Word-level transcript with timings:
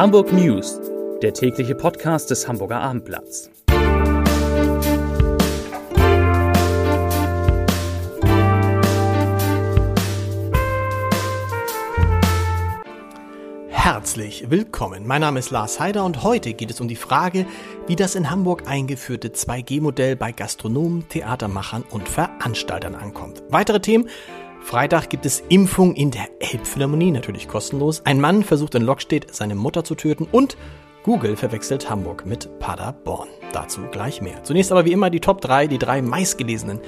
Hamburg 0.00 0.32
News, 0.32 0.80
der 1.20 1.34
tägliche 1.34 1.74
Podcast 1.74 2.30
des 2.30 2.48
Hamburger 2.48 2.80
Abendblatts. 2.80 3.50
Herzlich 13.68 14.48
willkommen. 14.48 15.06
Mein 15.06 15.20
Name 15.20 15.38
ist 15.38 15.50
Lars 15.50 15.78
Heider 15.78 16.06
und 16.06 16.22
heute 16.22 16.54
geht 16.54 16.70
es 16.70 16.80
um 16.80 16.88
die 16.88 16.96
Frage, 16.96 17.44
wie 17.86 17.96
das 17.96 18.14
in 18.14 18.30
Hamburg 18.30 18.62
eingeführte 18.66 19.28
2G-Modell 19.28 20.16
bei 20.16 20.32
Gastronomen, 20.32 21.10
Theatermachern 21.10 21.84
und 21.90 22.08
Veranstaltern 22.08 22.94
ankommt. 22.94 23.42
Weitere 23.50 23.80
Themen 23.80 24.08
Freitag 24.62 25.10
gibt 25.10 25.26
es 25.26 25.42
Impfung 25.48 25.94
in 25.94 26.10
der 26.10 26.28
Elbphilharmonie, 26.38 27.10
natürlich 27.10 27.48
kostenlos. 27.48 28.02
Ein 28.04 28.20
Mann 28.20 28.44
versucht 28.44 28.74
in 28.74 28.82
Lockstedt 28.82 29.34
seine 29.34 29.54
Mutter 29.54 29.84
zu 29.84 29.94
töten 29.94 30.28
und 30.30 30.56
Google 31.02 31.36
verwechselt 31.36 31.88
Hamburg 31.88 32.26
mit 32.26 32.58
Paderborn. 32.58 33.28
Dazu 33.52 33.80
gleich 33.90 34.20
mehr. 34.20 34.44
Zunächst 34.44 34.70
aber 34.70 34.84
wie 34.84 34.92
immer 34.92 35.10
die 35.10 35.20
Top 35.20 35.40
3, 35.40 35.66
die 35.66 35.78
drei 35.78 36.02
meistgelesenen 36.02 36.80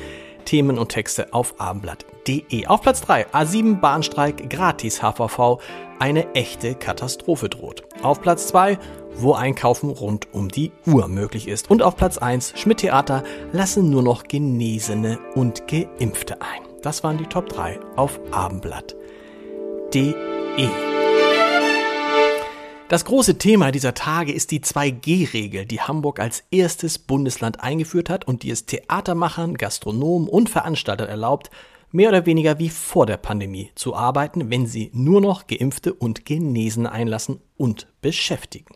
Themen 0.45 0.79
und 0.79 0.91
Texte 0.91 1.33
auf 1.33 1.61
abendblatt.de. 1.61 2.67
Auf 2.67 2.83
Platz 2.83 3.01
3 3.01 3.29
A7 3.29 3.81
Bahnstreik 3.81 4.51
gratis 4.51 5.01
HVV, 5.03 5.59
eine 5.99 6.35
echte 6.35 6.75
Katastrophe 6.75 7.49
droht. 7.49 7.85
Auf 8.03 8.21
Platz 8.21 8.49
2 8.49 8.79
wo 9.17 9.35
Einkaufen 9.35 9.91
rund 9.91 10.29
um 10.33 10.49
die 10.49 10.73
Uhr 10.87 11.09
möglich 11.09 11.49
ist. 11.49 11.71
Und 11.71 11.83
auf 11.83 11.97
Platz 11.97 12.19
1 12.19 12.55
Schmidt 12.57 12.79
Theater 12.79 13.23
lassen 13.53 13.91
nur 13.91 14.03
noch 14.03 14.25
Genesene 14.25 15.19
und 15.35 15.67
Geimpfte 15.69 16.41
ein. 16.41 16.72
Das 16.83 17.05
waren 17.05 17.17
die 17.17 17.27
Top 17.27 17.49
3 17.49 17.79
auf 17.95 18.19
abendblatt.de. 18.33 20.17
Das 22.89 23.05
große 23.05 23.39
Thema 23.39 23.71
dieser 23.71 23.95
Tage 23.95 24.33
ist 24.33 24.51
die 24.51 24.61
2G-Regel, 24.61 25.65
die 25.65 25.81
Hamburg 25.81 26.19
als 26.19 26.43
erstes 26.51 26.99
Bundesland 26.99 27.61
eingeführt 27.61 28.11
hat 28.11 28.27
und 28.27 28.43
die 28.43 28.51
es 28.51 28.67
Theatermachern, 28.67 29.55
Gastronomen 29.55 30.29
und 30.29 30.51
Veranstaltern 30.51 31.09
erlaubt, 31.09 31.51
mehr 31.93 32.09
oder 32.09 32.27
weniger 32.27 32.59
wie 32.59 32.69
vor 32.69 33.07
der 33.07 33.17
Pandemie 33.17 33.71
zu 33.77 33.95
arbeiten, 33.95 34.51
wenn 34.51 34.67
sie 34.67 34.91
nur 34.93 35.21
noch 35.21 35.47
Geimpfte 35.47 35.95
und 35.95 36.25
Genesen 36.25 36.87
einlassen 36.87 37.41
und 37.57 37.87
beschäftigen. 38.03 38.75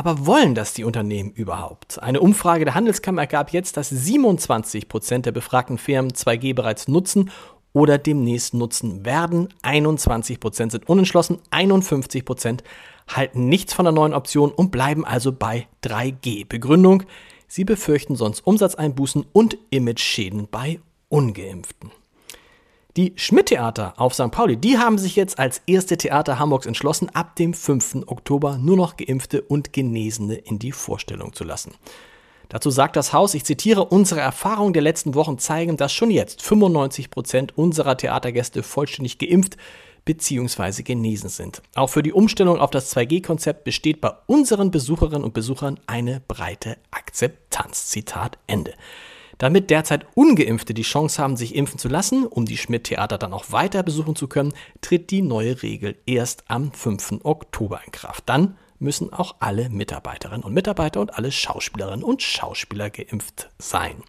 Aber 0.00 0.24
wollen 0.24 0.54
das 0.54 0.72
die 0.72 0.84
Unternehmen 0.84 1.30
überhaupt? 1.30 2.02
Eine 2.02 2.20
Umfrage 2.20 2.64
der 2.64 2.72
Handelskammer 2.72 3.20
ergab 3.20 3.52
jetzt, 3.52 3.76
dass 3.76 3.90
27 3.90 4.88
Prozent 4.88 5.26
der 5.26 5.32
befragten 5.32 5.76
Firmen 5.76 6.12
2G 6.12 6.54
bereits 6.54 6.88
nutzen 6.88 7.30
oder 7.74 7.98
demnächst 7.98 8.54
nutzen 8.54 9.04
werden. 9.04 9.50
21 9.60 10.40
Prozent 10.40 10.72
sind 10.72 10.88
unentschlossen, 10.88 11.36
51 11.50 12.24
Prozent 12.24 12.64
halten 13.08 13.50
nichts 13.50 13.74
von 13.74 13.84
der 13.84 13.92
neuen 13.92 14.14
Option 14.14 14.50
und 14.52 14.70
bleiben 14.70 15.04
also 15.04 15.32
bei 15.32 15.68
3G. 15.84 16.46
Begründung, 16.48 17.02
sie 17.46 17.66
befürchten 17.66 18.16
sonst 18.16 18.40
Umsatzeinbußen 18.46 19.26
und 19.34 19.58
Imageschäden 19.68 20.48
bei 20.50 20.80
ungeimpften. 21.10 21.90
Die 22.96 23.12
Schmidt-Theater 23.14 23.94
auf 23.98 24.14
St. 24.14 24.32
Pauli, 24.32 24.56
die 24.56 24.78
haben 24.78 24.98
sich 24.98 25.14
jetzt 25.14 25.38
als 25.38 25.62
erste 25.66 25.96
Theater 25.96 26.40
Hamburgs 26.40 26.66
entschlossen, 26.66 27.08
ab 27.10 27.36
dem 27.36 27.54
5. 27.54 28.06
Oktober 28.06 28.58
nur 28.58 28.76
noch 28.76 28.96
Geimpfte 28.96 29.42
und 29.42 29.72
Genesene 29.72 30.34
in 30.34 30.58
die 30.58 30.72
Vorstellung 30.72 31.32
zu 31.32 31.44
lassen. 31.44 31.72
Dazu 32.48 32.68
sagt 32.70 32.96
das 32.96 33.12
Haus, 33.12 33.34
ich 33.34 33.44
zitiere, 33.44 33.84
unsere 33.84 34.20
Erfahrungen 34.20 34.72
der 34.72 34.82
letzten 34.82 35.14
Wochen 35.14 35.38
zeigen, 35.38 35.76
dass 35.76 35.92
schon 35.92 36.10
jetzt 36.10 36.42
95 36.42 37.10
Prozent 37.10 37.56
unserer 37.56 37.96
Theatergäste 37.96 38.64
vollständig 38.64 39.18
geimpft 39.18 39.56
bzw. 40.04 40.82
genesen 40.82 41.30
sind. 41.30 41.62
Auch 41.76 41.90
für 41.90 42.02
die 42.02 42.12
Umstellung 42.12 42.58
auf 42.58 42.70
das 42.70 42.92
2G-Konzept 42.96 43.62
besteht 43.62 44.00
bei 44.00 44.10
unseren 44.26 44.72
Besucherinnen 44.72 45.22
und 45.22 45.32
Besuchern 45.32 45.78
eine 45.86 46.22
breite 46.26 46.76
Akzeptanz. 46.90 47.86
Zitat 47.86 48.36
Ende. 48.48 48.74
Damit 49.40 49.70
derzeit 49.70 50.06
ungeimpfte 50.14 50.74
die 50.74 50.82
Chance 50.82 51.20
haben, 51.20 51.34
sich 51.34 51.54
impfen 51.54 51.78
zu 51.78 51.88
lassen, 51.88 52.26
um 52.26 52.44
die 52.44 52.58
Schmidt-Theater 52.58 53.16
dann 53.16 53.32
auch 53.32 53.50
weiter 53.52 53.82
besuchen 53.82 54.14
zu 54.14 54.28
können, 54.28 54.52
tritt 54.82 55.10
die 55.10 55.22
neue 55.22 55.62
Regel 55.62 55.96
erst 56.04 56.44
am 56.48 56.72
5. 56.72 57.20
Oktober 57.22 57.80
in 57.86 57.90
Kraft. 57.90 58.24
Dann 58.26 58.58
müssen 58.78 59.14
auch 59.14 59.36
alle 59.40 59.70
Mitarbeiterinnen 59.70 60.44
und 60.44 60.52
Mitarbeiter 60.52 61.00
und 61.00 61.14
alle 61.14 61.32
Schauspielerinnen 61.32 62.04
und 62.04 62.20
Schauspieler 62.20 62.90
geimpft 62.90 63.48
sein. 63.58 64.02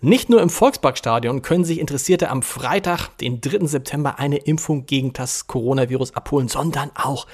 Nicht 0.00 0.28
nur 0.28 0.42
im 0.42 0.50
Volksparkstadion 0.50 1.42
können 1.42 1.64
sich 1.64 1.78
Interessierte 1.78 2.28
am 2.28 2.42
Freitag, 2.42 3.16
den 3.18 3.40
3. 3.40 3.66
September, 3.66 4.18
eine 4.18 4.38
Impfung 4.38 4.84
gegen 4.86 5.12
das 5.12 5.46
Coronavirus 5.46 6.16
abholen, 6.16 6.48
sondern 6.48 6.90
auch 6.96 7.28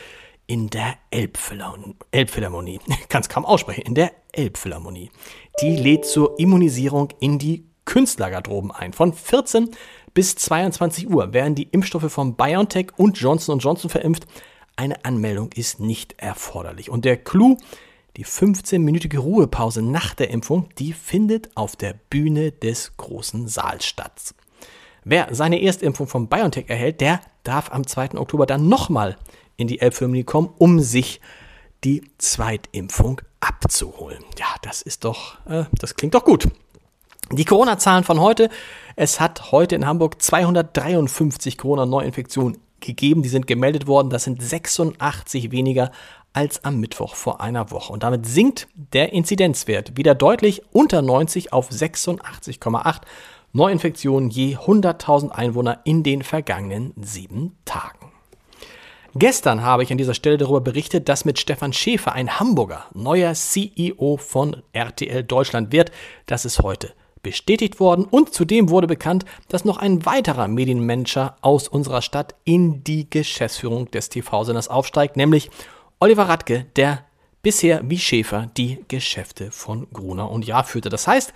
in 0.47 0.69
der 0.69 0.99
Elbphilharmonie. 1.11 2.81
Kann 3.09 3.23
es 3.23 3.31
kaum 3.31 3.47
aussprechen, 3.47 3.87
in 3.87 3.95
der 3.95 4.13
Elbphilharmonie. 4.33 5.11
Die 5.61 5.77
lädt 5.77 6.05
zur 6.05 6.39
Immunisierung 6.39 7.09
in 7.21 7.39
die 7.39 7.65
Künstlergarderoben 7.85 8.71
ein. 8.71 8.93
Von 8.93 9.13
14 9.13 9.71
bis 10.15 10.37
22 10.37 11.09
Uhr 11.11 11.33
werden 11.33 11.55
die 11.55 11.69
Impfstoffe 11.71 12.13
von 12.13 12.37
BioNTech 12.37 12.89
und 12.97 13.19
Johnson 13.19 13.59
Johnson 13.59 13.91
verimpft. 13.91 14.27
Eine 14.77 15.05
Anmeldung 15.05 15.51
ist 15.55 15.81
nicht 15.81 16.15
erforderlich. 16.19 16.91
Und 16.91 17.05
der 17.05 17.17
Clou, 17.17 17.57
die 18.17 18.25
15-minütige 18.25 19.19
Ruhepause 19.19 19.83
nach 19.83 20.15
der 20.15 20.31
Impfung, 20.31 20.69
die 20.79 20.93
findet 20.93 21.57
auf 21.57 21.77
der 21.77 21.95
Bühne 22.11 22.53
des 22.53 22.97
großen 22.97 23.49
Saals 23.49 23.87
statt. 23.87 24.35
Wer 25.05 25.29
seine 25.35 25.63
Erstimpfung 25.63 26.07
von 26.07 26.29
BioNTech 26.29 26.69
erhält, 26.69 27.01
der 27.01 27.21
darf 27.43 27.73
am 27.73 27.87
2. 27.87 28.19
Oktober 28.19 28.47
dann 28.47 28.69
nochmal 28.69 29.17
in 29.57 29.67
die 29.67 29.81
Elbphilharmonie 29.81 30.25
kommen, 30.25 30.51
um 30.59 30.81
sich 30.81 31.21
die 31.85 32.03
Zweitimpfung 32.19 33.21
abzuholen. 33.63 34.25
Ja, 34.39 34.47
das 34.63 34.83
ist 34.83 35.05
doch, 35.05 35.39
äh, 35.47 35.65
das 35.79 35.95
klingt 35.95 36.15
doch 36.15 36.25
gut. 36.25 36.49
Die 37.33 37.45
Corona-Zahlen 37.45 38.05
von 38.05 38.21
heute. 38.21 38.51
Es 38.97 39.21
hat 39.21 39.53
heute 39.53 39.77
in 39.77 39.87
Hamburg 39.87 40.21
253 40.21 41.59
Corona-Neuinfektionen 41.59 42.59
gegeben. 42.81 43.23
Die 43.23 43.29
sind 43.29 43.47
gemeldet 43.47 43.87
worden. 43.87 44.11
Das 44.11 44.25
sind 44.25 44.43
86 44.43 45.53
weniger 45.53 45.93
als 46.33 46.65
am 46.65 46.81
Mittwoch 46.81 47.15
vor 47.15 47.41
einer 47.41 47.71
Woche. 47.71 47.93
Und 47.93 48.03
damit 48.03 48.27
sinkt 48.27 48.69
der 48.75 49.13
Inzidenzwert 49.13 49.97
wieder 49.97 50.15
deutlich 50.15 50.63
unter 50.73 51.03
90 51.03 51.53
auf 51.53 51.71
86,8 51.71 53.01
Neuinfektionen 53.53 54.31
je 54.31 54.57
100.000 54.57 55.31
Einwohner 55.31 55.81
in 55.85 56.03
den 56.03 56.23
vergangenen 56.23 56.95
sieben 56.97 57.57
Tagen. 57.65 58.10
Gestern 59.17 59.63
habe 59.63 59.83
ich 59.83 59.91
an 59.91 59.99
dieser 59.99 60.15
Stelle 60.15 60.39
darüber 60.39 60.61
berichtet, 60.61 61.09
dass 61.09 61.25
mit 61.25 61.41
Stefan 61.41 61.73
Schäfer 61.73 62.13
ein 62.13 62.39
Hamburger 62.39 62.85
neuer 62.95 63.35
CEO 63.35 64.17
von 64.19 64.63
RTL 64.73 65.25
Deutschland 65.25 65.73
wird. 65.73 65.91
Das 66.27 66.45
ist 66.45 66.61
heute 66.61 66.93
bestätigt 67.23 67.81
worden 67.81 68.05
und 68.05 68.33
zudem 68.33 68.71
wurde 68.71 68.87
bekannt, 68.87 69.25
dass 69.49 69.65
noch 69.65 69.79
ein 69.79 70.07
weiterer 70.07 70.47
Medienmanager 70.47 71.37
aus 71.41 71.67
unserer 71.67 72.03
Stadt 72.03 72.37
in 72.45 72.85
die 72.85 73.11
Geschäftsführung 73.11 73.91
des 73.91 74.11
TV-Senders 74.11 74.69
aufsteigt, 74.69 75.17
nämlich 75.17 75.51
Oliver 75.99 76.29
Radke, 76.29 76.67
der 76.77 77.05
bisher 77.43 77.83
wie 77.85 77.99
Schäfer 77.99 78.49
die 78.57 78.85
Geschäfte 78.87 79.51
von 79.51 79.89
Gruner 79.93 80.31
und 80.31 80.47
Jahr 80.47 80.65
führte. 80.65 80.89
Das 80.89 81.09
heißt, 81.09 81.33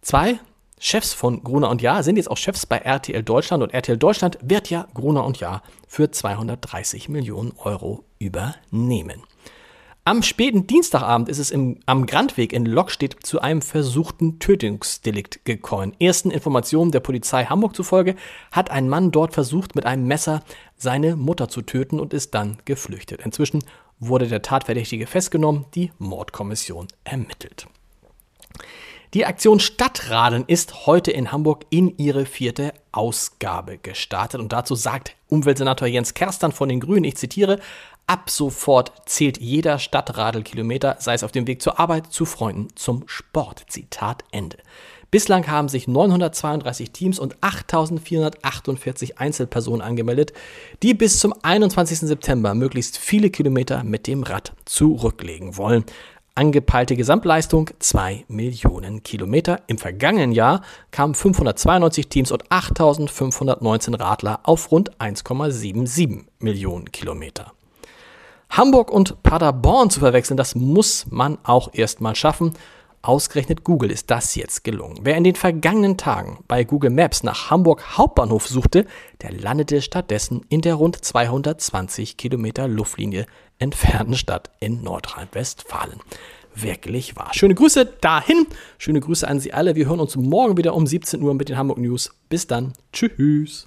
zwei 0.00 0.38
Chefs 0.84 1.12
von 1.14 1.44
Gruner 1.44 1.70
und 1.70 1.80
Jahr 1.80 2.02
sind 2.02 2.16
jetzt 2.16 2.28
auch 2.28 2.36
Chefs 2.36 2.66
bei 2.66 2.78
RTL 2.78 3.22
Deutschland 3.22 3.62
und 3.62 3.72
RTL 3.72 3.96
Deutschland 3.96 4.36
wird 4.42 4.68
ja 4.68 4.88
Gruner 4.94 5.24
und 5.24 5.38
Jahr 5.38 5.62
für 5.86 6.10
230 6.10 7.08
Millionen 7.08 7.52
Euro 7.56 8.02
übernehmen. 8.18 9.22
Am 10.04 10.24
späten 10.24 10.66
Dienstagabend 10.66 11.28
ist 11.28 11.38
es 11.38 11.52
im, 11.52 11.78
am 11.86 12.06
Grandweg 12.06 12.52
in 12.52 12.66
Lockstedt 12.66 13.24
zu 13.24 13.40
einem 13.40 13.62
versuchten 13.62 14.40
Tötungsdelikt 14.40 15.44
gekommen. 15.44 15.94
Ersten 16.00 16.32
Informationen 16.32 16.90
der 16.90 16.98
Polizei 16.98 17.44
Hamburg 17.44 17.76
zufolge 17.76 18.16
hat 18.50 18.72
ein 18.72 18.88
Mann 18.88 19.12
dort 19.12 19.34
versucht, 19.34 19.76
mit 19.76 19.86
einem 19.86 20.08
Messer 20.08 20.42
seine 20.76 21.14
Mutter 21.14 21.48
zu 21.48 21.62
töten 21.62 22.00
und 22.00 22.12
ist 22.12 22.34
dann 22.34 22.58
geflüchtet. 22.64 23.22
Inzwischen 23.24 23.62
wurde 24.00 24.26
der 24.26 24.42
Tatverdächtige 24.42 25.06
festgenommen, 25.06 25.66
die 25.76 25.92
Mordkommission 25.98 26.88
ermittelt. 27.04 27.68
Die 29.14 29.26
Aktion 29.26 29.60
Stadtradeln 29.60 30.44
ist 30.46 30.86
heute 30.86 31.10
in 31.10 31.32
Hamburg 31.32 31.66
in 31.68 31.98
ihre 31.98 32.24
vierte 32.24 32.72
Ausgabe 32.92 33.76
gestartet. 33.76 34.40
Und 34.40 34.54
dazu 34.54 34.74
sagt 34.74 35.16
Umweltsenator 35.28 35.86
Jens 35.86 36.14
Kerstern 36.14 36.50
von 36.50 36.70
den 36.70 36.80
Grünen, 36.80 37.04
ich 37.04 37.18
zitiere, 37.18 37.60
ab 38.06 38.30
sofort 38.30 38.90
zählt 39.04 39.36
jeder 39.36 39.78
Stadtradelkilometer, 39.78 40.96
sei 40.98 41.12
es 41.12 41.24
auf 41.24 41.32
dem 41.32 41.46
Weg 41.46 41.60
zur 41.60 41.78
Arbeit, 41.78 42.06
zu 42.06 42.24
Freunden, 42.24 42.68
zum 42.74 43.04
Sport. 43.04 43.66
Zitat 43.68 44.24
Ende. 44.30 44.56
Bislang 45.10 45.46
haben 45.46 45.68
sich 45.68 45.86
932 45.86 46.90
Teams 46.92 47.18
und 47.18 47.36
8448 47.42 49.18
Einzelpersonen 49.18 49.82
angemeldet, 49.82 50.32
die 50.82 50.94
bis 50.94 51.18
zum 51.18 51.34
21. 51.42 51.98
September 51.98 52.54
möglichst 52.54 52.96
viele 52.96 53.28
Kilometer 53.28 53.84
mit 53.84 54.06
dem 54.06 54.22
Rad 54.22 54.54
zurücklegen 54.64 55.58
wollen. 55.58 55.84
Angepeilte 56.34 56.96
Gesamtleistung 56.96 57.68
2 57.78 58.24
Millionen 58.28 59.02
Kilometer. 59.02 59.60
Im 59.66 59.76
vergangenen 59.76 60.32
Jahr 60.32 60.62
kamen 60.90 61.14
592 61.14 62.08
Teams 62.08 62.32
und 62.32 62.50
8519 62.50 63.92
Radler 63.92 64.40
auf 64.44 64.70
rund 64.70 64.96
1,77 64.98 66.24
Millionen 66.38 66.90
Kilometer. 66.90 67.52
Hamburg 68.48 68.90
und 68.90 69.22
Paderborn 69.22 69.90
zu 69.90 70.00
verwechseln, 70.00 70.38
das 70.38 70.54
muss 70.54 71.04
man 71.10 71.36
auch 71.42 71.74
erstmal 71.74 72.14
schaffen. 72.14 72.54
Ausgerechnet 73.04 73.64
Google 73.64 73.90
ist 73.90 74.12
das 74.12 74.36
jetzt 74.36 74.62
gelungen. 74.62 75.00
Wer 75.02 75.16
in 75.16 75.24
den 75.24 75.34
vergangenen 75.34 75.96
Tagen 75.96 76.38
bei 76.46 76.62
Google 76.62 76.90
Maps 76.90 77.24
nach 77.24 77.50
Hamburg 77.50 77.98
Hauptbahnhof 77.98 78.46
suchte, 78.46 78.86
der 79.22 79.32
landete 79.32 79.82
stattdessen 79.82 80.42
in 80.48 80.60
der 80.60 80.76
rund 80.76 81.04
220 81.04 82.16
Kilometer 82.16 82.68
Luftlinie 82.68 83.26
entfernten 83.58 84.14
Stadt 84.14 84.50
in 84.60 84.84
Nordrhein-Westfalen. 84.84 85.98
Wirklich 86.54 87.16
wahr. 87.16 87.30
Schöne 87.32 87.56
Grüße 87.56 87.86
dahin. 88.00 88.46
Schöne 88.78 89.00
Grüße 89.00 89.26
an 89.26 89.40
Sie 89.40 89.52
alle. 89.52 89.74
Wir 89.74 89.86
hören 89.86 90.00
uns 90.00 90.14
morgen 90.14 90.56
wieder 90.56 90.74
um 90.74 90.86
17 90.86 91.22
Uhr 91.22 91.34
mit 91.34 91.48
den 91.48 91.56
Hamburg 91.56 91.78
News. 91.78 92.10
Bis 92.28 92.46
dann. 92.46 92.74
Tschüss. 92.92 93.66